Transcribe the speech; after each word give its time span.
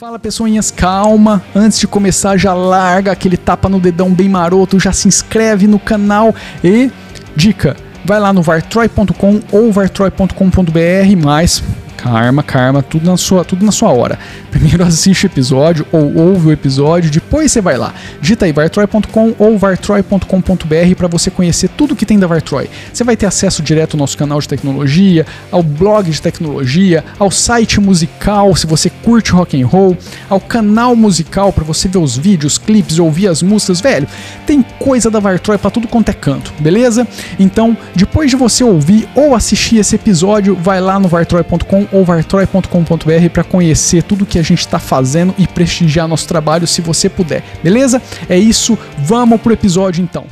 Fala 0.00 0.18
pessoinhas, 0.18 0.70
calma. 0.70 1.42
Antes 1.54 1.78
de 1.78 1.86
começar, 1.86 2.34
já 2.38 2.54
larga 2.54 3.12
aquele 3.12 3.36
tapa 3.36 3.68
no 3.68 3.78
dedão 3.78 4.10
bem 4.10 4.30
maroto, 4.30 4.80
já 4.80 4.94
se 4.94 5.06
inscreve 5.06 5.66
no 5.66 5.78
canal 5.78 6.34
e 6.64 6.90
dica, 7.36 7.76
vai 8.02 8.18
lá 8.18 8.32
no 8.32 8.40
vartroy.com 8.40 9.42
ou 9.52 9.70
vartroy.com.br, 9.70 11.22
mas 11.22 11.62
Karma, 12.02 12.42
karma, 12.42 12.82
tudo 12.82 13.04
na 13.04 13.16
sua, 13.16 13.44
tudo 13.44 13.64
na 13.64 13.72
sua 13.72 13.92
hora. 13.92 14.18
Primeiro 14.50 14.82
assiste 14.84 15.24
o 15.24 15.26
episódio 15.26 15.86
ou 15.92 16.16
ouve 16.16 16.48
o 16.48 16.52
episódio, 16.52 17.10
depois 17.10 17.52
você 17.52 17.60
vai 17.60 17.76
lá. 17.76 17.92
Digita 18.20 18.46
aí 18.46 18.52
vartroy.com 18.52 19.34
ou 19.38 19.58
vartroy.com.br 19.58 20.94
para 20.96 21.08
você 21.08 21.30
conhecer 21.30 21.68
tudo 21.68 21.94
que 21.94 22.06
tem 22.06 22.18
da 22.18 22.26
Vartroy. 22.26 22.70
Você 22.92 23.04
vai 23.04 23.16
ter 23.16 23.26
acesso 23.26 23.62
direto 23.62 23.94
ao 23.94 23.98
nosso 23.98 24.16
canal 24.16 24.40
de 24.40 24.48
tecnologia, 24.48 25.26
ao 25.50 25.62
blog 25.62 26.10
de 26.10 26.20
tecnologia, 26.22 27.04
ao 27.18 27.30
site 27.30 27.80
musical, 27.80 28.56
se 28.56 28.66
você 28.66 28.88
curte 28.88 29.32
rock 29.32 29.60
and 29.60 29.66
roll, 29.66 29.96
ao 30.28 30.40
canal 30.40 30.96
musical 30.96 31.52
para 31.52 31.64
você 31.64 31.86
ver 31.88 31.98
os 31.98 32.16
vídeos, 32.16 32.56
clipes, 32.56 32.98
ouvir 32.98 33.28
as 33.28 33.42
músicas, 33.42 33.80
velho. 33.80 34.08
Tem 34.46 34.62
coisa 34.78 35.10
da 35.10 35.20
Vartroy 35.20 35.58
para 35.58 35.70
tudo 35.70 35.86
quanto 35.86 36.08
é 36.08 36.14
canto, 36.14 36.52
beleza? 36.60 37.06
Então, 37.38 37.76
depois 37.94 38.30
de 38.30 38.36
você 38.36 38.64
ouvir 38.64 39.08
ou 39.14 39.34
assistir 39.34 39.76
esse 39.76 39.94
episódio, 39.96 40.56
vai 40.56 40.80
lá 40.80 40.98
no 40.98 41.08
vartroy.com 41.08 41.89
ou 41.92 42.04
vartroy.com.br 42.04 43.28
para 43.32 43.44
conhecer 43.44 44.02
tudo 44.02 44.26
que 44.26 44.38
a 44.38 44.42
gente 44.42 44.60
está 44.60 44.78
fazendo 44.78 45.34
e 45.36 45.46
prestigiar 45.46 46.08
nosso 46.08 46.26
trabalho 46.26 46.66
se 46.66 46.80
você 46.80 47.08
puder, 47.08 47.42
beleza? 47.62 48.00
É 48.28 48.38
isso, 48.38 48.78
vamos 48.98 49.40
pro 49.40 49.52
episódio 49.52 50.02
então. 50.02 50.26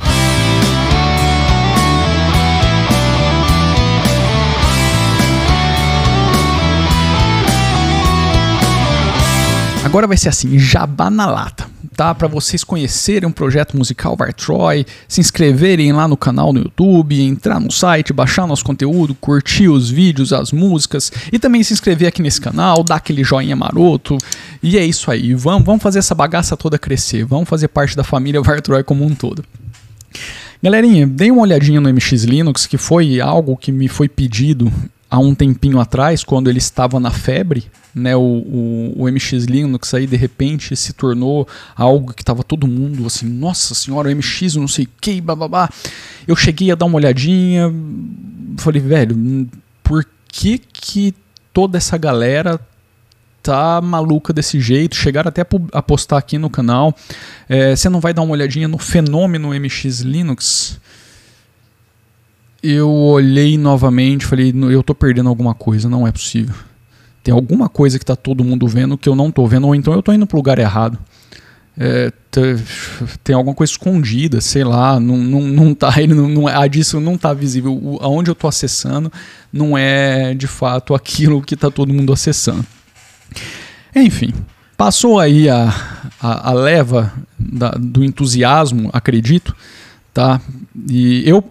Agora 9.83 10.05
vai 10.05 10.17
ser 10.17 10.29
assim, 10.29 10.59
jabá 10.59 11.09
na 11.09 11.25
lata 11.25 11.68
tá? 11.95 12.13
Para 12.13 12.27
vocês 12.27 12.63
conhecerem 12.63 13.29
o 13.29 13.33
projeto 13.33 13.77
musical 13.77 14.15
Vartroy, 14.15 14.85
se 15.07 15.21
inscreverem 15.21 15.91
lá 15.91 16.07
no 16.07 16.17
canal 16.17 16.53
no 16.53 16.59
YouTube, 16.59 17.21
entrar 17.21 17.59
no 17.59 17.71
site, 17.71 18.13
baixar 18.13 18.47
nosso 18.47 18.63
conteúdo, 18.63 19.15
curtir 19.15 19.67
os 19.67 19.89
vídeos, 19.89 20.33
as 20.33 20.51
músicas 20.51 21.11
e 21.31 21.39
também 21.39 21.63
se 21.63 21.73
inscrever 21.73 22.07
aqui 22.07 22.21
nesse 22.21 22.41
canal, 22.41 22.83
dar 22.83 22.95
aquele 22.95 23.23
joinha 23.23 23.55
maroto. 23.55 24.17
E 24.61 24.77
é 24.77 24.85
isso 24.85 25.09
aí, 25.11 25.33
vamos, 25.33 25.65
vamos 25.65 25.83
fazer 25.83 25.99
essa 25.99 26.15
bagaça 26.15 26.57
toda 26.57 26.77
crescer, 26.77 27.25
vamos 27.25 27.47
fazer 27.47 27.67
parte 27.67 27.95
da 27.95 28.03
família 28.03 28.41
Vartroy 28.43 28.83
como 28.83 29.05
um 29.05 29.15
todo. 29.15 29.43
Galerinha, 30.61 31.07
dei 31.07 31.31
uma 31.31 31.43
olhadinha 31.43 31.79
no 31.79 31.91
MX 31.93 32.23
Linux, 32.25 32.67
que 32.67 32.77
foi 32.77 33.21
algo 33.21 33.55
que 33.55 33.71
me 33.71 33.87
foi 33.87 34.09
pedido 34.09 34.69
há 35.09 35.17
um 35.17 35.33
tempinho 35.33 35.79
atrás, 35.79 36.23
quando 36.23 36.49
ele 36.49 36.59
estava 36.59 36.99
na 36.99 37.09
febre, 37.09 37.65
né, 37.95 38.15
o, 38.15 38.21
o, 38.21 38.93
o 38.97 39.11
MX 39.11 39.45
Linux 39.45 39.93
aí 39.93 40.05
de 40.05 40.15
repente 40.15 40.75
se 40.75 40.93
tornou 40.93 41.47
algo 41.75 42.13
que 42.13 42.21
estava 42.21 42.43
todo 42.43 42.67
mundo 42.67 43.05
assim, 43.07 43.27
nossa 43.27 43.73
senhora, 43.73 44.09
o 44.09 44.15
MX, 44.15 44.55
não 44.55 44.67
sei 44.67 44.85
o 44.85 44.89
que, 45.01 45.19
bababá. 45.19 45.69
Eu 46.27 46.35
cheguei 46.35 46.71
a 46.71 46.75
dar 46.75 46.85
uma 46.85 46.97
olhadinha, 46.97 47.73
falei, 48.57 48.81
velho, 48.81 49.49
por 49.83 50.05
que 50.27 50.59
que 50.59 51.15
toda 51.51 51.77
essa 51.77 51.97
galera 51.97 52.59
tá 53.41 53.81
maluca 53.81 54.31
desse 54.31 54.59
jeito? 54.61 54.95
Chegaram 54.95 55.29
até 55.29 55.41
a 55.73 55.81
postar 55.81 56.19
aqui 56.19 56.37
no 56.37 56.49
canal. 56.49 56.95
É, 57.47 57.75
você 57.75 57.89
não 57.89 57.99
vai 57.99 58.13
dar 58.13 58.21
uma 58.21 58.33
olhadinha 58.33 58.67
no 58.67 58.77
fenômeno 58.77 59.49
MX 59.49 60.01
Linux? 60.01 60.79
Eu 62.61 62.89
olhei 62.89 63.57
novamente, 63.57 64.25
falei, 64.25 64.53
eu 64.69 64.83
tô 64.83 64.93
perdendo 64.93 65.29
alguma 65.29 65.53
coisa, 65.53 65.89
não 65.89 66.07
é 66.07 66.11
possível. 66.11 66.55
Tem 67.23 67.33
alguma 67.33 67.69
coisa 67.69 67.99
que 67.99 68.05
tá 68.05 68.15
todo 68.15 68.43
mundo 68.43 68.67
vendo 68.67 68.97
que 68.97 69.07
eu 69.07 69.15
não 69.15 69.31
tô 69.31 69.45
vendo, 69.45 69.67
ou 69.67 69.75
então 69.75 69.93
eu 69.93 70.01
tô 70.01 70.11
indo 70.11 70.27
pro 70.27 70.37
lugar 70.37 70.59
errado. 70.59 70.97
É, 71.77 72.11
tem 73.23 73.33
alguma 73.33 73.55
coisa 73.55 73.71
escondida, 73.71 74.41
sei 74.41 74.65
lá, 74.65 74.99
não, 74.99 75.17
não, 75.17 75.41
não 75.41 75.73
tá, 75.73 75.93
ele 76.01 76.13
não, 76.13 76.27
não, 76.27 76.47
a 76.47 76.67
disso 76.67 76.99
não 76.99 77.17
tá 77.17 77.33
visível. 77.33 77.73
O, 77.73 77.97
aonde 78.01 78.29
eu 78.29 78.35
tô 78.35 78.47
acessando 78.47 79.11
não 79.51 79.77
é 79.77 80.33
de 80.33 80.47
fato 80.47 80.93
aquilo 80.93 81.41
que 81.41 81.55
tá 81.55 81.71
todo 81.71 81.93
mundo 81.93 82.11
acessando. 82.11 82.65
Enfim, 83.95 84.33
passou 84.75 85.19
aí 85.19 85.49
a, 85.49 85.73
a, 86.21 86.49
a 86.49 86.53
leva 86.53 87.13
da, 87.37 87.71
do 87.71 88.03
entusiasmo, 88.03 88.89
acredito, 88.91 89.55
tá? 90.13 90.41
E 90.89 91.27
eu, 91.27 91.43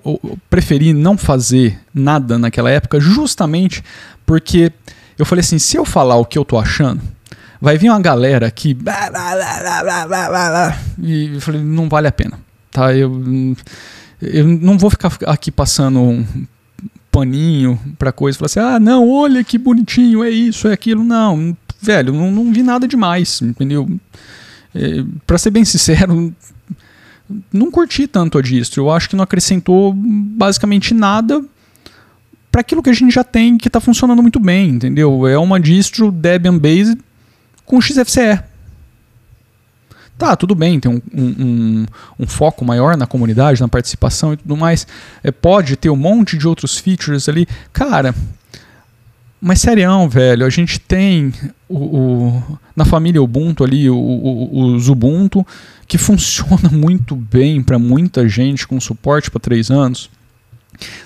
preferi 0.49 0.93
não 0.93 1.17
fazer 1.17 1.79
nada 1.95 2.39
naquela 2.39 2.71
época 2.71 3.01
justamente 3.01 3.83
porque 4.27 4.73
eu 5.19 5.27
falei 5.27 5.41
assim, 5.41 5.59
se 5.59 5.77
eu 5.77 5.85
falar 5.85 6.17
o 6.17 6.25
que 6.25 6.39
eu 6.39 6.45
tô 6.45 6.59
achando, 6.59 7.01
vai 7.61 7.77
vir 7.77 7.91
uma 7.91 8.01
galera 8.01 8.51
que 8.51 8.77
e 11.03 11.35
eu 11.35 11.41
falei, 11.41 11.63
não 11.63 11.89
vale 11.89 12.07
a 12.07 12.13
pena, 12.13 12.39
tá? 12.71 12.95
Eu 12.95 13.23
eu 14.21 14.47
não 14.47 14.77
vou 14.77 14.91
ficar 14.91 15.17
aqui 15.27 15.51
passando 15.51 16.01
um 16.01 16.27
paninho 17.11 17.81
para 17.99 18.13
coisa, 18.13 18.39
falar 18.39 18.47
assim: 18.47 18.61
"Ah, 18.61 18.81
não, 18.81 19.09
olha 19.09 19.45
que 19.45 19.57
bonitinho, 19.59 20.25
é 20.25 20.31
isso, 20.31 20.69
é 20.69 20.73
aquilo". 20.73 21.05
Não, 21.05 21.57
velho, 21.81 22.13
não, 22.13 22.31
não 22.31 22.53
vi 22.53 22.63
nada 22.63 22.87
demais, 22.87 23.41
entendeu? 23.43 23.89
É, 24.75 25.05
para 25.27 25.39
ser 25.39 25.51
bem 25.51 25.65
sincero, 25.65 26.35
não 27.53 27.71
curti 27.71 28.07
tanto 28.07 28.39
a 28.39 28.43
distro. 28.43 28.83
Eu 28.83 28.91
acho 28.91 29.09
que 29.09 29.17
não 29.17 29.25
acrescentou 29.25 29.93
basicamente 29.95 30.95
nada 30.95 31.45
para 32.51 32.63
aquilo 32.63 32.83
que 32.83 32.91
a 32.91 32.95
gente 32.95 33.13
já 33.15 33.25
tem 33.25 33.59
que 33.59 33.69
está 33.69 33.81
funcionando 33.81 34.23
muito 34.23 34.41
bem, 34.41 34.71
entendeu? 34.71 35.27
É 35.27 35.39
uma 35.39 35.61
distro 35.61 36.11
Debian 36.11 36.59
based 36.59 36.99
com 37.65 37.81
XFCE. 37.81 38.43
Tá, 40.17 40.35
tudo 40.35 40.53
bem, 40.57 40.81
tem 40.81 40.91
um, 40.91 41.01
um, 41.15 41.87
um, 42.19 42.27
foco 42.27 42.65
maior 42.65 42.97
na 42.97 43.07
comunidade, 43.07 43.61
na 43.61 43.69
participação 43.69 44.33
e 44.33 44.37
tudo 44.37 44.57
mais. 44.57 44.85
É, 45.23 45.31
pode 45.31 45.77
ter 45.77 45.91
um 45.91 45.97
monte 45.97 46.37
de 46.37 46.49
outros 46.49 46.77
features 46.77 47.29
ali. 47.29 47.47
Cara, 47.73 48.13
mas 49.41 49.61
serião, 49.61 50.09
velho, 50.09 50.45
a 50.45 50.51
gente 50.51 50.81
tem 50.81 51.33
o, 51.69 51.77
o 51.77 52.59
na 52.75 52.85
família 52.85 53.23
Ubuntu 53.23 53.65
ali, 53.65 53.89
o, 53.89 53.97
o, 53.97 54.77
o 54.77 54.91
Ubuntu, 54.91 55.47
que 55.87 55.97
funciona 55.97 56.69
muito 56.73 57.15
bem 57.15 57.63
para 57.63 57.79
muita 57.79 58.29
gente, 58.29 58.67
com 58.67 58.81
suporte 58.81 59.31
para 59.31 59.41
3 59.41 59.71
anos. 59.71 60.11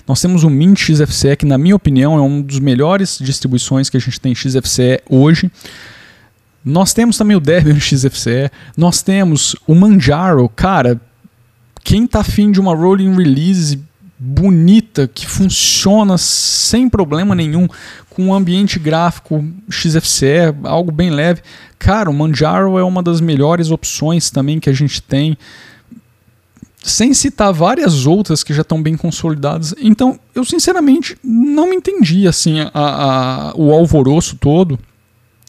Nós 0.07 0.21
temos 0.21 0.43
o 0.43 0.49
Mint 0.49 0.79
XFCE, 0.79 1.35
que 1.35 1.45
na 1.45 1.57
minha 1.57 1.75
opinião 1.75 2.17
é 2.17 2.21
um 2.21 2.41
dos 2.41 2.59
melhores 2.59 3.17
distribuições 3.19 3.89
que 3.89 3.97
a 3.97 3.99
gente 3.99 4.19
tem 4.19 4.31
em 4.31 4.35
XFCE 4.35 5.01
hoje. 5.09 5.51
Nós 6.63 6.93
temos 6.93 7.17
também 7.17 7.35
o 7.35 7.39
Debian 7.39 7.77
XFCE, 7.79 8.51
nós 8.77 9.01
temos 9.01 9.55
o 9.67 9.75
Manjaro, 9.75 10.47
cara, 10.49 10.99
quem 11.83 12.07
tá 12.07 12.19
afim 12.21 12.51
de 12.51 12.59
uma 12.59 12.73
rolling 12.73 13.15
release 13.15 13.79
bonita, 14.17 15.05
que 15.05 15.27
funciona 15.27 16.17
sem 16.17 16.87
problema 16.87 17.35
nenhum, 17.35 17.67
com 18.13 18.23
um 18.23 18.33
ambiente 18.33 18.79
gráfico 18.79 19.43
XFCE, 19.69 20.53
algo 20.63 20.91
bem 20.91 21.09
leve. 21.09 21.41
Cara, 21.77 22.09
o 22.09 22.13
Manjaro 22.13 22.77
é 22.77 22.83
uma 22.83 23.03
das 23.03 23.19
melhores 23.19 23.71
opções 23.71 24.29
também 24.29 24.59
que 24.59 24.69
a 24.69 24.73
gente 24.73 25.01
tem. 25.01 25.37
Sem 26.81 27.13
citar 27.13 27.53
várias 27.53 28.05
outras 28.05 28.43
que 28.43 28.53
já 28.53 28.61
estão 28.61 28.81
bem 28.81 28.95
consolidadas. 28.95 29.73
Então, 29.79 30.19
eu 30.35 30.43
sinceramente 30.43 31.17
não 31.23 31.71
entendi 31.73 32.27
assim 32.27 32.59
a, 32.59 32.71
a, 32.73 33.53
o 33.55 33.71
alvoroço 33.71 34.35
todo, 34.35 34.77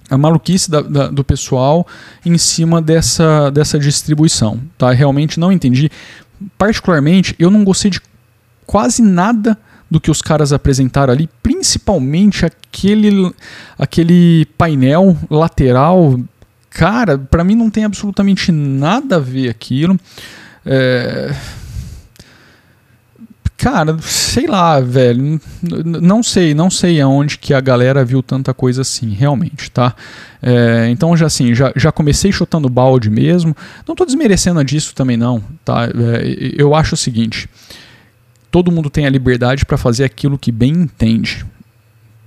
a 0.09 0.17
maluquice 0.17 0.71
da, 0.71 0.81
da, 0.81 1.09
do 1.09 1.25
pessoal 1.25 1.87
em 2.25 2.39
cima 2.39 2.81
dessa, 2.81 3.51
dessa 3.51 3.79
distribuição. 3.79 4.61
Tá? 4.79 4.93
Realmente 4.93 5.41
não 5.41 5.51
entendi. 5.51 5.91
Particularmente, 6.57 7.35
eu 7.39 7.51
não 7.51 7.65
gostei 7.65 7.91
de 7.91 8.01
quase 8.67 9.03
nada 9.03 9.59
do 9.95 10.01
que 10.01 10.11
os 10.11 10.21
caras 10.21 10.53
apresentaram 10.53 11.13
ali, 11.13 11.31
principalmente 11.41 12.45
aquele, 12.45 13.33
aquele 13.79 14.45
painel 14.59 15.17
lateral. 15.31 16.19
Cara, 16.69 17.17
para 17.17 17.45
mim 17.45 17.55
não 17.55 17.71
tem 17.71 17.85
absolutamente 17.85 18.51
nada 18.51 19.17
a 19.17 19.21
ver 19.21 19.49
aquilo. 19.49 19.97
É... 20.67 21.33
Cara, 23.57 23.97
sei 24.01 24.49
lá, 24.49 24.81
velho. 24.81 25.41
Não 25.63 26.25
sei, 26.25 26.55
não 26.55 26.69
sei 26.69 27.01
aonde 27.01 27.39
que 27.39 27.55
a 27.55 27.61
galera 27.61 28.05
viu 28.05 28.21
tanta 28.21 28.53
coisa 28.53 28.83
assim, 28.83 29.11
realmente, 29.11 29.71
tá? 29.71 29.95
É, 30.43 30.89
então, 30.91 31.17
já 31.17 31.27
assim, 31.27 31.55
já, 31.55 31.73
já 31.77 31.93
comecei 31.93 32.33
chutando 32.33 32.69
balde 32.69 33.09
mesmo. 33.09 33.57
Não 33.87 33.95
tô 33.95 34.05
desmerecendo 34.05 34.63
disso 34.65 34.93
também, 34.93 35.17
não, 35.17 35.41
tá? 35.65 35.85
É, 35.85 36.53
eu 36.59 36.75
acho 36.75 36.95
o 36.95 36.99
seguinte 36.99 37.49
todo 38.55 38.71
mundo 38.71 38.89
tem 38.89 39.05
a 39.05 39.11
liberdade 39.11 39.67
para 39.67 39.77
fazer 39.77 40.05
aquilo 40.05 40.39
que 40.39 40.53
bem 40.53 40.71
entende. 40.71 41.45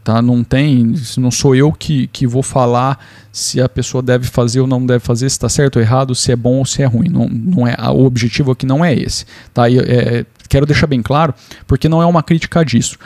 Tá? 0.04 0.22
Não 0.22 0.44
tem, 0.44 0.94
não 1.18 1.32
sou 1.32 1.56
eu 1.56 1.72
que, 1.72 2.08
que 2.08 2.28
vou 2.28 2.44
falar 2.44 3.00
se 3.32 3.62
a 3.62 3.70
pessoa 3.70 4.04
deve 4.04 4.28
fazer 4.28 4.60
ou 4.60 4.68
não 4.68 4.86
deve 4.86 5.00
fazer, 5.00 5.30
se 5.30 5.36
está 5.36 5.48
certo 5.48 5.78
ou 5.78 5.82
errado, 5.82 6.14
se 6.14 6.30
é 6.30 6.36
bom 6.36 6.56
ou 6.56 6.66
se 6.66 6.82
é 6.82 6.86
ruim. 6.86 7.08
Não, 7.08 7.30
não 7.30 7.66
é, 7.66 7.78
o 7.92 8.04
objetivo 8.04 8.52
aqui 8.52 8.66
não 8.66 8.84
é 8.84 8.94
esse. 8.94 9.24
Tá? 9.54 9.70
E, 9.70 9.80
é, 9.80 10.26
quero 10.50 10.66
deixar 10.66 10.88
bem 10.88 11.02
claro, 11.02 11.34
porque 11.66 11.88
não 11.88 12.02
é 12.02 12.06
uma 12.06 12.22
crítica 12.22 12.62
disso. 12.66 12.98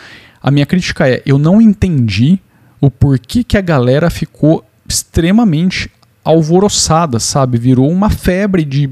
A 0.41 0.49
minha 0.49 0.65
crítica 0.65 1.07
é, 1.07 1.21
eu 1.23 1.37
não 1.37 1.61
entendi 1.61 2.39
o 2.79 2.89
porquê 2.89 3.43
que 3.43 3.55
a 3.55 3.61
galera 3.61 4.09
ficou 4.09 4.65
extremamente 4.89 5.91
alvoroçada, 6.25 7.19
sabe? 7.19 7.59
Virou 7.59 7.87
uma 7.87 8.09
febre 8.09 8.65
de 8.65 8.89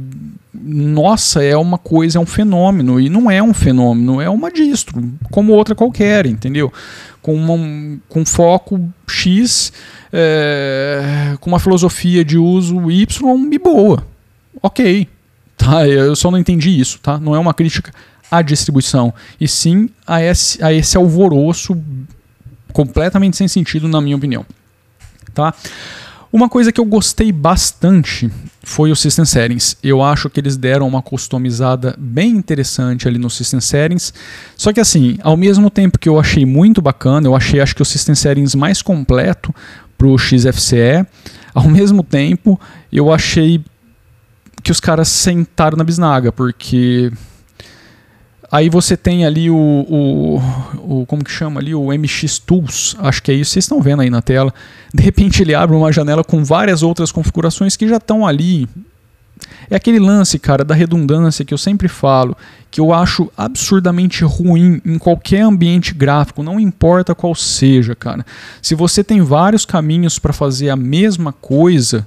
nossa, 0.61 1.43
é 1.43 1.55
uma 1.55 1.77
coisa, 1.77 2.17
é 2.17 2.21
um 2.21 2.25
fenômeno. 2.25 2.99
E 2.99 3.09
não 3.09 3.29
é 3.29 3.41
um 3.41 3.53
fenômeno, 3.53 4.19
é 4.19 4.29
uma 4.29 4.51
distro, 4.51 5.01
como 5.31 5.53
outra 5.53 5.75
qualquer, 5.75 6.25
entendeu? 6.25 6.71
Com, 7.21 7.35
uma, 7.35 7.99
com 8.07 8.25
foco 8.25 8.79
X, 9.07 9.71
é, 10.11 11.35
com 11.39 11.49
uma 11.49 11.59
filosofia 11.59 12.23
de 12.23 12.37
uso 12.37 12.91
Y 12.91 13.49
e 13.51 13.59
boa. 13.59 14.05
Ok. 14.61 15.07
Tá? 15.57 15.87
Eu 15.87 16.15
só 16.15 16.31
não 16.31 16.37
entendi 16.37 16.79
isso, 16.79 16.99
tá? 16.99 17.19
Não 17.19 17.35
é 17.35 17.39
uma 17.39 17.53
crítica 17.53 17.91
à 18.31 18.41
distribuição, 18.41 19.13
e 19.41 19.47
sim 19.47 19.89
a 20.05 20.21
esse, 20.21 20.63
a 20.63 20.71
esse 20.71 20.95
alvoroço 20.95 21.75
completamente 22.71 23.35
sem 23.35 23.47
sentido, 23.47 23.87
na 23.87 23.99
minha 23.99 24.15
opinião. 24.15 24.45
Tá? 25.33 25.53
Uma 26.31 26.47
coisa 26.47 26.71
que 26.71 26.79
eu 26.79 26.85
gostei 26.85 27.31
bastante 27.31 28.29
foi 28.61 28.91
o 28.91 28.95
System 28.95 29.25
Settings. 29.25 29.77
Eu 29.81 30.03
acho 30.03 30.29
que 30.29 30.39
eles 30.39 30.55
deram 30.55 30.87
uma 30.87 31.01
customizada 31.01 31.95
bem 31.97 32.29
interessante 32.29 33.07
ali 33.07 33.17
no 33.17 33.31
System 33.31 33.59
Settings. 33.59 34.13
Só 34.55 34.71
que 34.71 34.79
assim, 34.79 35.17
ao 35.23 35.35
mesmo 35.35 35.71
tempo 35.71 35.97
que 35.97 36.07
eu 36.07 36.19
achei 36.19 36.45
muito 36.45 36.83
bacana, 36.83 37.27
eu 37.27 37.35
achei 37.35 37.59
acho 37.59 37.75
que 37.75 37.81
o 37.81 37.85
System 37.85 38.13
Settings 38.13 38.55
mais 38.55 38.83
completo 38.83 39.53
para 39.97 40.07
o 40.07 40.17
XFCE, 40.19 41.03
ao 41.53 41.65
mesmo 41.67 42.03
tempo 42.03 42.59
eu 42.93 43.11
achei 43.11 43.63
que 44.61 44.71
os 44.71 44.79
caras 44.79 45.07
sentaram 45.07 45.77
na 45.77 45.83
bisnaga, 45.83 46.31
porque 46.31 47.11
Aí 48.51 48.67
você 48.67 48.97
tem 48.97 49.25
ali 49.25 49.49
o, 49.49 49.55
o, 49.55 51.01
o, 51.01 51.05
como 51.05 51.23
que 51.23 51.31
chama 51.31 51.59
ali, 51.59 51.75
o 51.75 51.87
MX 51.91 52.39
Tools, 52.39 52.95
acho 52.99 53.21
que 53.21 53.31
é 53.31 53.35
isso, 53.35 53.51
vocês 53.51 53.65
estão 53.65 53.79
vendo 53.79 54.01
aí 54.01 54.09
na 54.09 54.21
tela. 54.21 54.51
De 54.93 55.03
repente 55.03 55.41
ele 55.43 55.53
abre 55.53 55.75
uma 55.75 55.91
janela 55.91 56.23
com 56.23 56.43
várias 56.43 56.81
outras 56.81 57.11
configurações 57.11 57.75
que 57.75 57.87
já 57.87 57.97
estão 57.97 58.25
ali. 58.25 58.67
É 59.69 59.75
aquele 59.75 59.99
lance, 59.99 60.39
cara, 60.39 60.63
da 60.63 60.73
redundância 60.73 61.45
que 61.45 61.53
eu 61.53 61.57
sempre 61.57 61.87
falo, 61.87 62.35
que 62.71 62.81
eu 62.81 62.91
acho 62.91 63.31
absurdamente 63.37 64.23
ruim 64.23 64.81
em 64.83 64.97
qualquer 64.97 65.41
ambiente 65.41 65.93
gráfico, 65.93 66.41
não 66.41 66.59
importa 66.59 67.13
qual 67.13 67.35
seja, 67.35 67.93
cara. 67.93 68.25
Se 68.63 68.73
você 68.73 69.03
tem 69.03 69.21
vários 69.21 69.65
caminhos 69.65 70.17
para 70.17 70.33
fazer 70.33 70.71
a 70.71 70.75
mesma 70.75 71.31
coisa, 71.31 72.05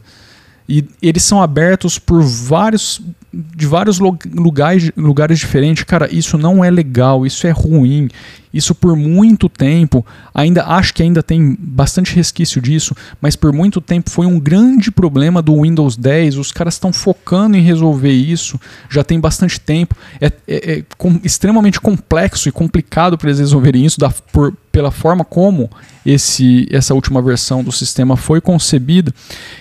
e 0.78 0.88
eles 1.02 1.22
são 1.22 1.42
abertos 1.42 1.98
por 1.98 2.22
vários 2.22 3.00
de 3.32 3.66
vários 3.66 3.98
lugares, 3.98 4.90
lugares 4.96 5.38
diferentes. 5.38 5.84
Cara, 5.84 6.08
isso 6.14 6.36
não 6.36 6.64
é 6.64 6.70
legal, 6.70 7.26
isso 7.26 7.46
é 7.46 7.50
ruim. 7.50 8.08
Isso 8.52 8.74
por 8.74 8.94
muito 8.96 9.48
tempo, 9.48 10.04
ainda 10.34 10.64
acho 10.64 10.92
que 10.92 11.02
ainda 11.02 11.22
tem 11.22 11.56
bastante 11.58 12.14
resquício 12.14 12.60
disso, 12.60 12.94
mas 13.20 13.34
por 13.34 13.52
muito 13.52 13.80
tempo 13.80 14.10
foi 14.10 14.26
um 14.26 14.38
grande 14.38 14.90
problema 14.90 15.40
do 15.40 15.62
Windows 15.62 15.96
10. 15.96 16.36
Os 16.36 16.52
caras 16.52 16.74
estão 16.74 16.92
focando 16.92 17.56
em 17.56 17.62
resolver 17.62 18.12
isso 18.12 18.60
já 18.88 19.02
tem 19.02 19.18
bastante 19.18 19.60
tempo. 19.60 19.96
É, 20.20 20.26
é, 20.26 20.72
é 20.72 20.84
com, 20.96 21.20
extremamente 21.24 21.80
complexo 21.80 22.48
e 22.48 22.52
complicado 22.52 23.16
para 23.16 23.28
eles 23.28 23.40
resolverem 23.40 23.84
isso 23.84 23.98
da, 23.98 24.10
por, 24.10 24.54
pela 24.70 24.90
forma 24.90 25.24
como 25.24 25.70
esse, 26.04 26.66
essa 26.70 26.94
última 26.94 27.22
versão 27.22 27.62
do 27.62 27.72
sistema 27.72 28.16
foi 28.16 28.40
concebida. 28.40 29.12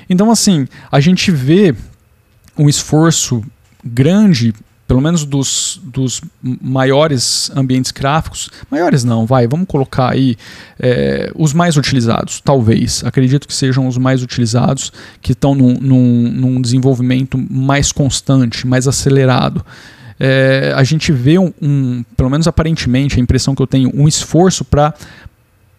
Então, 0.10 0.32
assim, 0.32 0.68
a 0.92 1.00
gente 1.00 1.32
vê 1.32 1.76
um 2.58 2.68
esforço 2.68 3.44
grande, 3.84 4.54
pelo 4.92 5.00
menos 5.00 5.24
dos, 5.24 5.80
dos 5.86 6.20
maiores 6.44 7.50
ambientes 7.56 7.94
gráficos, 7.94 8.50
maiores 8.70 9.06
não, 9.06 9.26
vai, 9.26 9.48
vamos 9.48 9.66
colocar 9.66 10.12
aí 10.12 10.36
é, 10.78 11.32
os 11.34 11.54
mais 11.54 11.78
utilizados, 11.78 12.42
talvez, 12.42 13.02
acredito 13.06 13.48
que 13.48 13.54
sejam 13.54 13.88
os 13.88 13.98
mais 13.98 14.22
utilizados, 14.22 14.92
que 15.22 15.32
estão 15.32 15.56
num, 15.56 15.76
num, 15.80 16.32
num 16.34 16.62
desenvolvimento 16.62 17.38
mais 17.38 17.94
constante, 17.94 18.68
mais 18.68 18.86
acelerado. 18.86 19.66
É, 20.20 20.74
a 20.76 20.84
gente 20.84 21.14
vê 21.14 21.40
um, 21.40 21.54
um, 21.62 22.04
pelo 22.18 22.30
menos 22.30 22.46
aparentemente, 22.46 23.18
a 23.18 23.24
impressão 23.24 23.56
que 23.56 23.62
eu 23.62 23.68
tenho, 23.68 23.90
um 23.94 24.10
esforço 24.10 24.66
para 24.66 24.94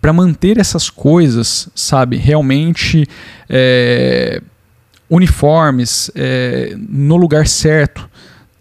para 0.01 0.13
manter 0.15 0.57
essas 0.57 0.89
coisas, 0.89 1.69
sabe, 1.75 2.17
realmente 2.17 3.07
é, 3.47 4.41
uniformes 5.11 6.11
é, 6.15 6.75
no 6.89 7.17
lugar 7.17 7.47
certo. 7.47 8.11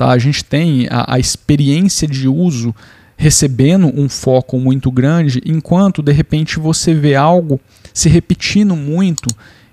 Tá? 0.02 0.10
A 0.10 0.18
gente 0.18 0.44
tem 0.44 0.88
a, 0.90 1.14
a 1.14 1.20
experiência 1.20 2.08
de 2.08 2.28
uso 2.28 2.74
recebendo 3.16 3.86
um 3.96 4.10
foco 4.10 4.58
muito 4.58 4.90
grande, 4.90 5.40
enquanto 5.46 6.02
de 6.02 6.12
repente 6.12 6.58
você 6.58 6.92
vê 6.92 7.14
algo 7.14 7.62
se 7.94 8.10
repetindo 8.10 8.76
muito 8.76 9.28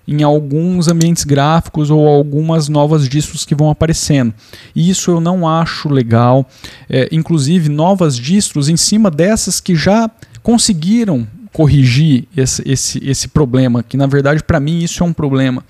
em 0.06 0.22
alguns 0.22 0.86
ambientes 0.86 1.24
gráficos 1.24 1.88
ou 1.88 2.06
algumas 2.06 2.68
novas 2.68 3.08
distros 3.08 3.46
que 3.46 3.54
vão 3.54 3.70
aparecendo. 3.70 4.34
E 4.76 4.90
isso 4.90 5.10
eu 5.10 5.18
não 5.18 5.48
acho 5.48 5.88
legal. 5.88 6.46
É, 6.90 7.08
inclusive, 7.10 7.70
novas 7.70 8.14
distros 8.14 8.68
em 8.68 8.76
cima 8.76 9.10
dessas 9.10 9.60
que 9.60 9.74
já 9.74 10.10
conseguiram 10.42 11.26
corrigir 11.54 12.28
esse, 12.36 12.62
esse, 12.70 13.02
esse 13.02 13.28
problema, 13.28 13.82
que 13.82 13.96
na 13.96 14.06
verdade 14.06 14.42
para 14.42 14.60
mim 14.60 14.80
isso 14.80 15.02
é 15.02 15.06
um 15.06 15.12
problema 15.14 15.64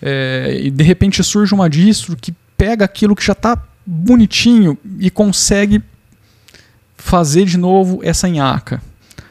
é, 0.00 0.58
e 0.62 0.70
de 0.70 0.82
repente 0.82 1.22
surge 1.22 1.52
uma 1.52 1.68
distro 1.68 2.16
que 2.16 2.32
pega 2.56 2.86
aquilo 2.86 3.14
que 3.14 3.24
já 3.24 3.34
está 3.34 3.67
bonitinho 3.90 4.76
e 5.00 5.10
consegue 5.10 5.82
fazer 6.98 7.46
de 7.46 7.56
novo 7.56 8.00
essa 8.02 8.28
nhaca. 8.28 8.82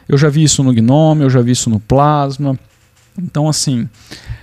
Eu 0.08 0.18
já 0.18 0.28
vi 0.28 0.42
isso 0.42 0.64
no 0.64 0.72
Gnome, 0.72 1.22
eu 1.22 1.30
já 1.30 1.40
vi 1.40 1.52
isso 1.52 1.70
no 1.70 1.78
Plasma. 1.78 2.58
Então, 3.16 3.48
assim, 3.48 3.88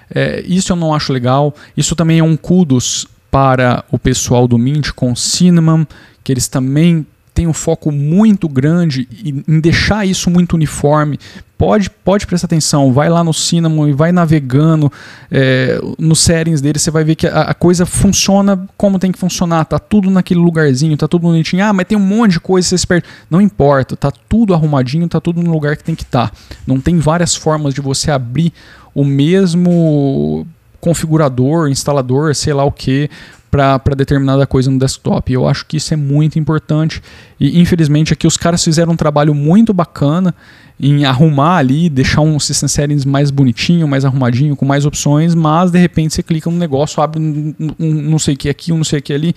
é, 0.09 0.41
isso 0.47 0.71
eu 0.71 0.77
não 0.77 0.93
acho 0.93 1.11
legal. 1.11 1.53
Isso 1.75 1.97
também 1.97 2.19
é 2.19 2.23
um 2.23 2.37
kudos 2.37 3.05
para 3.29 3.83
o 3.91 3.99
pessoal 3.99 4.47
do 4.47 4.57
Mint 4.57 4.91
com 4.91 5.13
Cinnamon, 5.13 5.85
que 6.23 6.31
eles 6.31 6.47
também 6.47 7.05
tem 7.35 7.45
um 7.45 7.53
foco 7.53 7.91
muito 7.91 8.47
grande 8.47 9.07
em 9.45 9.59
deixar 9.59 10.05
isso 10.05 10.31
muito 10.31 10.53
uniforme. 10.53 11.19
Pode, 11.57 11.89
pode 11.89 12.25
prestar 12.25 12.47
atenção, 12.47 12.91
vai 12.93 13.09
lá 13.09 13.23
no 13.23 13.33
Cinnamon 13.33 13.89
e 13.89 13.93
vai 13.93 14.11
navegando 14.11 14.91
é, 15.29 15.79
nos 15.97 16.19
settings 16.19 16.61
dele, 16.61 16.79
você 16.79 16.91
vai 16.91 17.03
ver 17.03 17.15
que 17.15 17.27
a, 17.27 17.41
a, 17.43 17.53
coisa 17.53 17.85
funciona 17.85 18.67
como 18.75 18.99
tem 18.99 19.11
que 19.11 19.19
funcionar, 19.19 19.63
tá 19.65 19.79
tudo 19.79 20.09
naquele 20.09 20.39
lugarzinho, 20.39 20.97
tá 20.97 21.07
tudo 21.07 21.23
bonitinho. 21.23 21.63
Ah, 21.63 21.71
mas 21.71 21.85
tem 21.87 21.97
um 21.97 22.01
monte 22.01 22.33
de 22.33 22.39
coisa, 22.39 22.67
você 22.67 22.75
espera. 22.75 23.03
Não 23.29 23.41
importa, 23.41 23.95
tá 23.95 24.11
tudo 24.11 24.53
arrumadinho, 24.53 25.07
tá 25.07 25.19
tudo 25.21 25.41
no 25.41 25.51
lugar 25.51 25.77
que 25.77 25.83
tem 25.83 25.95
que 25.95 26.03
estar. 26.03 26.29
Tá. 26.29 26.35
Não 26.65 26.79
tem 26.79 26.99
várias 26.99 27.35
formas 27.35 27.73
de 27.73 27.81
você 27.81 28.11
abrir 28.11 28.51
o 28.93 29.03
mesmo 29.03 30.47
configurador, 30.79 31.69
instalador, 31.69 32.35
sei 32.35 32.53
lá 32.53 32.63
o 32.63 32.71
que, 32.71 33.09
para 33.55 33.95
determinada 33.95 34.45
coisa 34.45 34.69
no 34.69 34.77
desktop. 34.77 35.31
Eu 35.31 35.47
acho 35.47 35.65
que 35.65 35.77
isso 35.77 35.93
é 35.93 35.97
muito 35.97 36.37
importante 36.37 37.01
e 37.39 37.59
infelizmente 37.59 38.11
aqui 38.11 38.27
os 38.27 38.35
caras 38.35 38.63
fizeram 38.63 38.93
um 38.93 38.95
trabalho 38.95 39.33
muito 39.33 39.73
bacana 39.73 40.35
em 40.77 41.05
arrumar 41.05 41.57
ali, 41.57 41.89
deixar 41.89 42.19
um 42.19 42.37
System 42.37 42.67
Settings 42.67 43.05
mais 43.05 43.31
bonitinho, 43.31 43.87
mais 43.87 44.03
arrumadinho, 44.03 44.57
com 44.57 44.65
mais 44.65 44.85
opções, 44.85 45.33
mas 45.33 45.71
de 45.71 45.79
repente 45.79 46.13
você 46.13 46.21
clica 46.21 46.49
no 46.49 46.57
negócio, 46.57 47.01
abre 47.01 47.19
um, 47.19 47.55
um 47.79 47.93
não 47.93 48.19
sei 48.19 48.33
o 48.33 48.37
que 48.37 48.49
aqui, 48.49 48.73
um 48.73 48.77
não 48.77 48.83
sei 48.83 48.99
o 48.99 49.01
que 49.01 49.13
ali. 49.13 49.33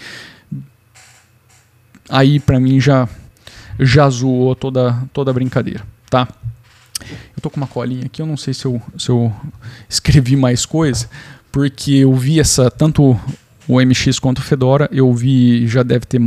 Aí 2.09 2.41
para 2.41 2.59
mim 2.59 2.81
já 2.81 3.09
já 3.79 4.11
zoou 4.11 4.57
toda 4.57 5.01
toda 5.13 5.31
a 5.31 5.35
brincadeira, 5.35 5.85
tá? 6.11 6.27
Eu 7.37 7.41
tô 7.41 7.49
com 7.49 7.59
uma 7.59 7.69
colinha 7.69 8.07
aqui, 8.07 8.21
eu 8.21 8.27
não 8.27 8.37
sei 8.37 8.53
se 8.53 8.65
eu, 8.65 8.83
se 8.99 9.09
eu 9.11 9.33
escrevi 9.89 10.35
mais 10.35 10.67
coisa, 10.67 11.09
porque 11.53 11.93
eu 11.93 12.13
vi 12.15 12.41
essa 12.41 12.69
tanto 12.69 13.17
o 13.69 13.81
MX 13.81 14.19
quanto 14.19 14.39
o 14.39 14.43
Fedora, 14.43 14.89
eu 14.91 15.13
vi, 15.13 15.67
já 15.69 15.83
deve 15.83 16.07
ter 16.07 16.21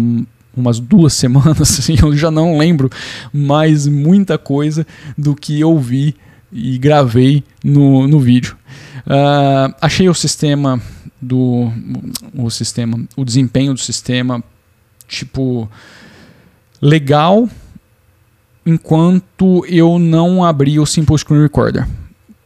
umas 0.55 0.79
duas 0.79 1.13
semanas, 1.13 1.59
assim, 1.59 1.95
eu 2.01 2.15
já 2.15 2.29
não 2.29 2.57
lembro 2.57 2.89
mais 3.33 3.87
muita 3.87 4.37
coisa 4.37 4.85
do 5.17 5.35
que 5.35 5.59
eu 5.59 5.77
vi 5.79 6.15
e 6.51 6.77
gravei 6.77 7.43
no, 7.63 8.07
no 8.07 8.19
vídeo. 8.19 8.55
Uh, 9.05 9.73
achei 9.81 10.07
o 10.07 10.13
sistema 10.13 10.79
do 11.21 11.71
o 12.35 12.49
sistema, 12.49 12.99
o 13.15 13.25
desempenho 13.25 13.73
do 13.73 13.79
sistema 13.79 14.43
tipo 15.07 15.69
legal 16.81 17.47
enquanto 18.65 19.65
eu 19.67 19.97
não 19.99 20.43
abri 20.43 20.79
o 20.79 20.85
Simple 20.85 21.17
Screen 21.17 21.41
Recorder. 21.41 21.87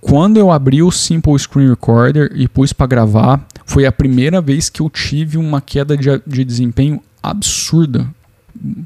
Quando 0.02 0.38
eu 0.38 0.52
abri 0.52 0.84
o 0.84 0.92
Simple 0.92 1.38
Screen 1.40 1.70
Recorder 1.70 2.32
e 2.36 2.48
pus 2.48 2.72
para 2.72 2.88
gravar, 2.88 3.46
foi 3.66 3.86
a 3.86 3.92
primeira 3.92 4.40
vez 4.40 4.70
que 4.70 4.82
eu 4.82 4.90
tive 4.90 5.38
uma 5.38 5.60
queda 5.60 5.98
de, 5.98 6.10
de 6.26 6.46
desempenho 6.46 7.02
absurda. 7.22 8.08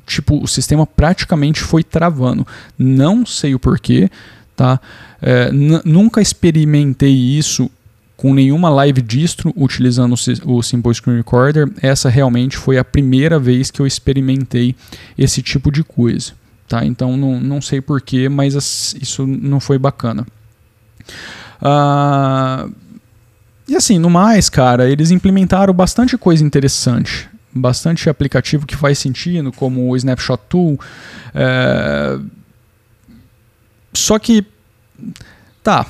Tipo, 0.06 0.42
o 0.42 0.48
sistema 0.48 0.88
praticamente 0.88 1.62
foi 1.62 1.84
travando. 1.84 2.48
Não 2.78 3.26
sei 3.26 3.54
o 3.54 3.60
porquê, 3.60 4.10
tá? 4.56 4.80
É, 5.22 5.52
nunca 5.52 6.22
experimentei 6.22 7.14
isso 7.14 7.70
com 8.20 8.34
nenhuma 8.34 8.70
live 8.70 9.02
distro 9.02 9.54
utilizando 9.56 10.16
o 10.46 10.62
Simple 10.64 10.94
Screen 10.94 11.18
Recorder. 11.18 11.72
Essa 11.82 12.10
realmente 12.10 12.58
foi 12.58 12.78
a 12.78 12.84
primeira 12.84 13.40
vez 13.40 13.70
que 13.72 13.82
eu 13.82 13.88
experimentei 13.88 14.76
esse 15.18 15.42
tipo 15.42 15.72
de 15.72 15.84
coisa. 15.84 16.34
Tá? 16.68 16.86
Então 16.86 17.16
não, 17.16 17.40
não 17.40 17.62
sei 17.62 17.80
porquê, 17.80 18.28
mas 18.28 18.94
isso 19.02 19.26
não 19.26 19.60
foi 19.60 19.78
bacana. 19.78 20.26
Uh, 21.62 22.72
e 23.70 23.76
assim, 23.76 24.00
no 24.00 24.10
mais, 24.10 24.50
cara, 24.50 24.90
eles 24.90 25.12
implementaram 25.12 25.74
bastante 25.74 26.18
coisa 26.18 26.44
interessante. 26.44 27.30
Bastante 27.54 28.10
aplicativo 28.10 28.66
que 28.66 28.76
faz 28.76 28.98
sentido, 29.00 29.52
como 29.52 29.90
o 29.90 29.96
Snapshot 29.96 30.42
Tool. 30.50 30.80
É... 31.34 32.20
Só 33.94 34.18
que. 34.20 34.46
Tá. 35.64 35.86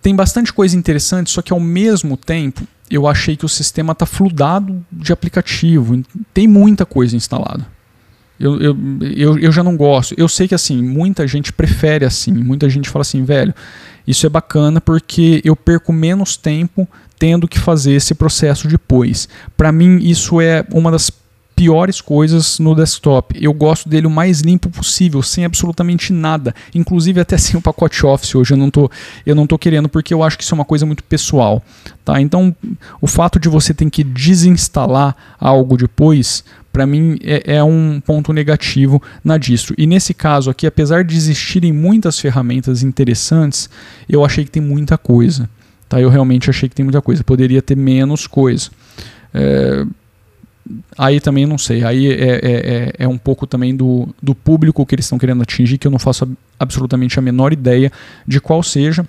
Tem 0.00 0.14
bastante 0.14 0.52
coisa 0.52 0.76
interessante, 0.76 1.30
só 1.30 1.42
que 1.42 1.52
ao 1.52 1.60
mesmo 1.60 2.16
tempo 2.16 2.66
eu 2.90 3.06
achei 3.06 3.36
que 3.36 3.44
o 3.44 3.48
sistema 3.48 3.92
está 3.92 4.04
fludado 4.04 4.84
de 4.90 5.12
aplicativo. 5.12 6.02
Tem 6.34 6.46
muita 6.46 6.84
coisa 6.84 7.16
instalada. 7.16 7.66
Eu, 8.42 8.60
eu, 8.60 8.76
eu, 9.16 9.38
eu 9.38 9.52
já 9.52 9.62
não 9.62 9.76
gosto. 9.76 10.14
Eu 10.18 10.28
sei 10.28 10.48
que 10.48 10.54
assim, 10.54 10.82
muita 10.82 11.26
gente 11.26 11.52
prefere 11.52 12.04
assim. 12.04 12.32
Muita 12.32 12.68
gente 12.68 12.90
fala 12.90 13.02
assim, 13.02 13.22
velho, 13.24 13.54
isso 14.06 14.26
é 14.26 14.28
bacana 14.28 14.80
porque 14.80 15.40
eu 15.44 15.54
perco 15.54 15.92
menos 15.92 16.36
tempo 16.36 16.88
tendo 17.18 17.46
que 17.46 17.58
fazer 17.58 17.92
esse 17.92 18.14
processo 18.14 18.66
depois. 18.66 19.28
Para 19.56 19.70
mim, 19.70 19.98
isso 19.98 20.40
é 20.40 20.66
uma 20.72 20.90
das 20.90 21.10
piores 21.54 22.00
coisas 22.00 22.58
no 22.58 22.74
desktop. 22.74 23.38
Eu 23.40 23.52
gosto 23.52 23.88
dele 23.88 24.08
o 24.08 24.10
mais 24.10 24.40
limpo 24.40 24.68
possível, 24.68 25.22
sem 25.22 25.44
absolutamente 25.44 26.12
nada, 26.12 26.52
inclusive 26.74 27.20
até 27.20 27.36
sem 27.38 27.56
o 27.56 27.62
pacote 27.62 28.04
Office 28.04 28.34
hoje. 28.34 28.54
Eu 28.54 28.58
não 28.58 28.70
tô, 28.70 28.90
eu 29.24 29.34
não 29.34 29.46
tô 29.46 29.56
querendo 29.56 29.88
porque 29.88 30.12
eu 30.12 30.22
acho 30.22 30.36
que 30.36 30.42
isso 30.42 30.54
é 30.54 30.56
uma 30.56 30.64
coisa 30.64 30.84
muito 30.84 31.04
pessoal, 31.04 31.62
tá? 32.04 32.20
Então, 32.20 32.54
o 33.00 33.06
fato 33.06 33.38
de 33.38 33.48
você 33.48 33.72
ter 33.72 33.88
que 33.90 34.02
desinstalar 34.02 35.14
algo 35.38 35.76
depois, 35.76 36.42
para 36.72 36.86
mim 36.86 37.18
é, 37.22 37.56
é, 37.56 37.64
um 37.64 38.00
ponto 38.00 38.32
negativo 38.32 39.02
na 39.22 39.36
distro. 39.36 39.74
E 39.76 39.86
nesse 39.86 40.14
caso 40.14 40.50
aqui, 40.50 40.66
apesar 40.66 41.04
de 41.04 41.14
existirem 41.14 41.72
muitas 41.72 42.18
ferramentas 42.18 42.82
interessantes, 42.82 43.68
eu 44.08 44.24
achei 44.24 44.44
que 44.44 44.50
tem 44.50 44.62
muita 44.62 44.96
coisa. 44.96 45.48
Tá? 45.88 46.00
Eu 46.00 46.08
realmente 46.08 46.48
achei 46.48 46.68
que 46.68 46.74
tem 46.74 46.84
muita 46.84 47.02
coisa. 47.02 47.22
Poderia 47.22 47.60
ter 47.60 47.76
menos 47.76 48.26
coisa. 48.26 48.70
É, 49.34 49.84
aí 50.96 51.20
também 51.20 51.44
não 51.44 51.58
sei. 51.58 51.84
Aí 51.84 52.10
é, 52.10 52.14
é, 52.14 52.38
é, 52.42 52.92
é 53.00 53.08
um 53.08 53.18
pouco 53.18 53.46
também 53.46 53.76
do, 53.76 54.08
do 54.22 54.34
público 54.34 54.86
que 54.86 54.94
eles 54.94 55.04
estão 55.04 55.18
querendo 55.18 55.42
atingir, 55.42 55.76
que 55.76 55.86
eu 55.86 55.90
não 55.90 55.98
faço 55.98 56.30
absolutamente 56.58 57.18
a 57.18 57.22
menor 57.22 57.52
ideia 57.52 57.92
de 58.26 58.40
qual 58.40 58.62
seja 58.62 59.06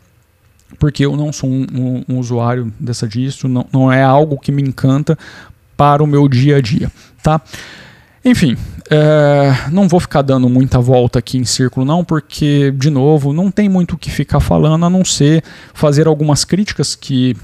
porque 0.80 1.06
eu 1.06 1.16
não 1.16 1.32
sou 1.32 1.50
um, 1.50 1.68
um, 1.72 2.04
um, 2.10 2.20
usuário 2.20 2.74
dessa 2.80 3.08
distro, 3.08 3.48
não, 3.48 3.66
não 3.72 3.92
é 3.92 4.02
algo 4.02 4.40
que 4.40 4.52
me 4.52 4.62
encanta 4.62 5.18
para 5.76 6.04
o 6.04 6.08
meu 6.08 6.28
dia 6.28 6.58
a 6.58 6.62
dia, 6.62 6.92
tá? 7.22 7.42
Enfim, 8.26 8.56
é, 8.90 9.70
não 9.72 9.88
vou 9.88 10.00
ficar 10.00 10.22
dando 10.22 10.48
muita 10.48 10.80
volta 10.80 11.20
aqui 11.20 11.38
em 11.38 11.44
círculo, 11.44 11.86
não, 11.86 12.06
porque, 12.06 12.72
de 12.72 12.90
novo, 12.90 13.34
não 13.34 13.52
tem 13.52 13.68
muito 13.68 13.96
o 13.96 13.98
que 13.98 14.10
ficar 14.10 14.40
falando 14.40 14.86
a 14.86 14.90
não 14.90 15.04
ser 15.04 15.44
fazer 15.74 16.08
algumas 16.08 16.46
críticas 16.46 16.96
que 16.96 17.36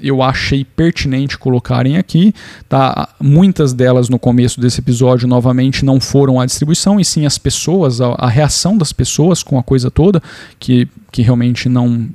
eu 0.00 0.20
achei 0.20 0.64
pertinente 0.64 1.38
colocarem 1.38 1.96
aqui. 1.96 2.34
Tá? 2.68 3.08
Muitas 3.20 3.72
delas 3.72 4.08
no 4.08 4.18
começo 4.18 4.60
desse 4.60 4.80
episódio, 4.80 5.28
novamente, 5.28 5.84
não 5.84 6.00
foram 6.00 6.40
a 6.40 6.46
distribuição, 6.46 6.98
e 6.98 7.04
sim 7.04 7.24
as 7.24 7.38
pessoas, 7.38 8.00
a, 8.00 8.08
a 8.18 8.28
reação 8.28 8.76
das 8.76 8.92
pessoas 8.92 9.42
com 9.42 9.58
a 9.58 9.62
coisa 9.62 9.90
toda, 9.90 10.20
que, 10.58 10.88
que 11.10 11.22
realmente 11.22 11.68
não. 11.68 12.08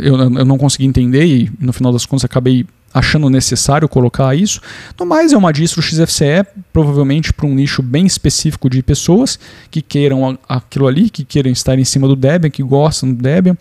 Eu, 0.00 0.16
eu 0.16 0.44
não 0.44 0.56
consegui 0.56 0.86
entender 0.86 1.24
e 1.24 1.50
no 1.58 1.72
final 1.72 1.92
das 1.92 2.06
contas 2.06 2.24
acabei 2.24 2.64
achando 2.92 3.30
necessário 3.30 3.88
colocar 3.88 4.34
isso. 4.34 4.60
No 4.98 5.06
mais, 5.06 5.32
é 5.32 5.36
uma 5.36 5.52
distro 5.52 5.80
XFCE, 5.80 6.44
provavelmente 6.72 7.32
para 7.32 7.46
um 7.46 7.54
nicho 7.54 7.82
bem 7.82 8.04
específico 8.04 8.68
de 8.68 8.82
pessoas 8.82 9.38
que 9.70 9.80
queiram 9.80 10.38
aquilo 10.48 10.86
ali, 10.86 11.08
que 11.08 11.24
queiram 11.24 11.50
estar 11.50 11.78
em 11.78 11.84
cima 11.84 12.08
do 12.08 12.16
Debian, 12.16 12.50
que 12.50 12.62
gostam 12.62 13.12
do 13.12 13.22
Debian. 13.22 13.56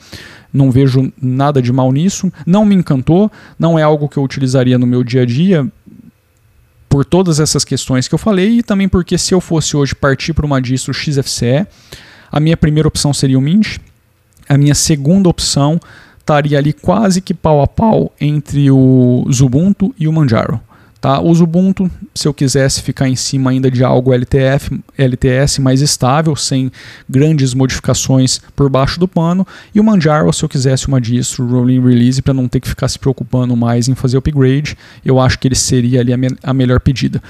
Não 0.52 0.72
vejo 0.72 1.14
nada 1.22 1.62
de 1.62 1.72
mal 1.72 1.92
nisso. 1.92 2.32
Não 2.46 2.66
me 2.66 2.74
encantou, 2.74 3.32
não 3.58 3.78
é 3.78 3.84
algo 3.84 4.10
que 4.10 4.18
eu 4.18 4.24
utilizaria 4.24 4.78
no 4.78 4.88
meu 4.88 5.04
dia 5.04 5.22
a 5.22 5.26
dia. 5.26 5.68
Por 6.88 7.06
todas 7.06 7.40
essas 7.40 7.64
questões 7.64 8.08
que 8.08 8.16
eu 8.16 8.20
falei, 8.20 8.60
e 8.60 8.64
também 8.64 8.90
porque 8.90 9.16
se 9.16 9.32
eu 9.32 9.40
fosse 9.40 9.78
hoje 9.78 9.94
partir 9.94 10.34
para 10.34 10.46
uma 10.46 10.60
distro 10.60 10.92
XFCE, 10.92 11.68
a 12.32 12.40
minha 12.40 12.58
primeira 12.58 12.88
opção 12.88 13.14
seria 13.14 13.38
o 13.38 13.42
Mint, 13.42 13.78
a 14.48 14.58
minha 14.58 14.74
segunda 14.74 15.30
opção 15.30 15.80
estaria 16.30 16.60
ali 16.60 16.74
quase 16.74 17.22
que 17.22 17.34
pau 17.34 17.62
a 17.62 17.68
pau 17.68 18.14
entre 18.22 18.70
o 18.70 19.26
Ubuntu 19.42 19.94
e 20.00 20.08
o 20.08 20.14
Manjaro. 20.14 20.62
Tá? 21.02 21.20
O 21.20 21.32
Ubuntu, 21.32 21.90
se 22.14 22.28
eu 22.28 22.34
quisesse 22.34 22.84
ficar 22.84 23.08
em 23.08 23.16
cima 23.16 23.50
ainda 23.50 23.72
de 23.72 23.84
algo 23.84 24.14
LTF, 24.14 24.80
LTS 24.98 25.60
mais 25.60 25.82
estável, 25.82 26.36
sem 26.36 26.72
grandes 27.10 27.54
modificações 27.54 28.42
por 28.56 28.70
baixo 28.70 29.00
do 29.00 29.08
pano, 29.08 29.48
e 29.74 29.80
o 29.80 29.84
Manjaro, 29.84 30.32
se 30.32 30.44
eu 30.44 30.50
quisesse 30.50 30.88
uma 30.88 31.02
distro 31.02 31.48
rolling 31.48 31.82
release 31.82 32.22
para 32.22 32.34
não 32.34 32.48
ter 32.48 32.60
que 32.60 32.70
ficar 32.70 32.88
se 32.90 33.00
preocupando 33.00 33.56
mais 33.56 33.88
em 33.88 33.96
fazer 33.96 34.18
upgrade, 34.18 34.78
eu 35.04 35.20
acho 35.20 35.40
que 35.40 35.48
ele 35.48 35.56
seria 35.56 36.02
ali 36.02 36.14
a, 36.14 36.18
me 36.18 36.28
a 36.44 36.54
melhor 36.54 36.80
pedida. 36.80 37.24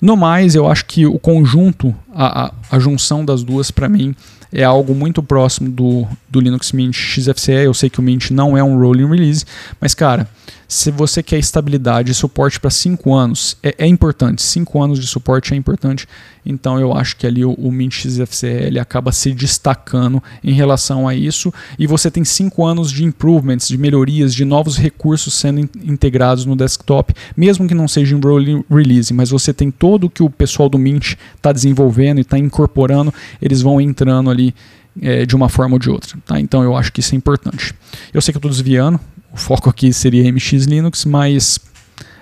No 0.00 0.16
mais, 0.16 0.54
eu 0.54 0.66
acho 0.66 0.86
que 0.86 1.06
o 1.06 1.18
conjunto, 1.18 1.94
a, 2.12 2.46
a, 2.46 2.52
a 2.70 2.78
junção 2.78 3.22
das 3.22 3.44
duas, 3.44 3.70
para 3.70 3.86
mim, 3.86 4.16
é 4.52 4.64
algo 4.64 4.94
muito 4.94 5.22
próximo 5.22 5.68
do, 5.68 6.06
do 6.30 6.40
Linux 6.40 6.72
Mint 6.72 6.94
XFCE. 6.94 7.64
Eu 7.64 7.74
sei 7.74 7.90
que 7.90 7.98
o 7.98 8.02
Mint 8.02 8.30
não 8.30 8.56
é 8.56 8.62
um 8.62 8.78
rolling 8.78 9.08
release, 9.08 9.44
mas 9.80 9.94
cara, 9.94 10.28
se 10.70 10.92
você 10.92 11.20
quer 11.20 11.36
estabilidade 11.36 12.12
e 12.12 12.14
suporte 12.14 12.60
para 12.60 12.70
5 12.70 13.12
anos, 13.12 13.56
é, 13.60 13.74
é 13.76 13.86
importante. 13.88 14.40
5 14.40 14.80
anos 14.80 15.00
de 15.00 15.06
suporte 15.08 15.52
é 15.52 15.56
importante. 15.56 16.06
Então 16.46 16.78
eu 16.78 16.92
acho 16.92 17.16
que 17.16 17.26
ali 17.26 17.44
o, 17.44 17.54
o 17.54 17.72
Mint 17.72 17.92
XFCE 17.92 18.78
acaba 18.78 19.10
se 19.10 19.32
destacando 19.32 20.22
em 20.44 20.52
relação 20.52 21.08
a 21.08 21.14
isso. 21.14 21.52
E 21.76 21.88
você 21.88 22.08
tem 22.08 22.24
5 22.24 22.64
anos 22.64 22.92
de 22.92 23.04
improvements, 23.04 23.66
de 23.66 23.76
melhorias, 23.76 24.32
de 24.32 24.44
novos 24.44 24.76
recursos 24.76 25.34
sendo 25.34 25.58
in, 25.58 25.68
integrados 25.82 26.44
no 26.46 26.54
desktop, 26.54 27.14
mesmo 27.36 27.66
que 27.66 27.74
não 27.74 27.88
seja 27.88 28.14
um 28.14 28.20
rolling 28.20 28.64
release, 28.70 29.12
mas 29.12 29.30
você 29.30 29.52
tem 29.52 29.72
todo 29.72 30.04
o 30.04 30.10
que 30.10 30.22
o 30.22 30.30
pessoal 30.30 30.68
do 30.68 30.78
Mint 30.78 31.14
está 31.34 31.50
desenvolvendo 31.50 32.18
e 32.18 32.20
está 32.20 32.38
incorporando, 32.38 33.12
eles 33.42 33.60
vão 33.60 33.80
entrando 33.80 34.30
ali 34.30 34.54
é, 35.00 35.26
de 35.26 35.36
uma 35.36 35.48
forma 35.48 35.74
ou 35.74 35.78
de 35.78 35.90
outra. 35.90 36.18
Tá? 36.24 36.40
Então 36.40 36.62
eu 36.62 36.76
acho 36.76 36.92
que 36.92 37.00
isso 37.00 37.14
é 37.14 37.18
importante. 37.18 37.74
Eu 38.12 38.20
sei 38.20 38.32
que 38.32 38.36
eu 38.36 38.40
estou 38.40 38.50
desviando, 38.50 38.98
o 39.32 39.36
foco 39.36 39.68
aqui 39.68 39.92
seria 39.92 40.30
MX 40.32 40.64
Linux, 40.64 41.04
mas 41.04 41.58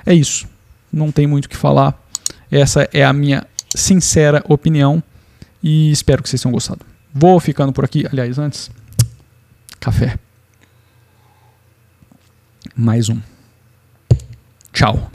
é 0.04 0.14
isso. 0.14 0.46
Não 0.92 1.12
tem 1.12 1.26
muito 1.26 1.46
o 1.46 1.48
que 1.48 1.56
falar. 1.56 1.98
Essa 2.50 2.88
é 2.92 3.04
a 3.04 3.12
minha 3.12 3.46
sincera 3.74 4.42
opinião 4.48 5.02
e 5.62 5.90
espero 5.90 6.22
que 6.22 6.28
vocês 6.28 6.40
tenham 6.40 6.52
gostado. 6.52 6.80
Vou 7.12 7.38
ficando 7.40 7.72
por 7.72 7.84
aqui. 7.84 8.06
Aliás, 8.10 8.38
antes, 8.38 8.70
café. 9.80 10.18
Mais 12.76 13.08
um. 13.08 13.18
Tchau. 14.72 15.10